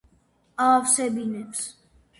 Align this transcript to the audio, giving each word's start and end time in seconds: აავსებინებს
აავსებინებს 0.65 1.65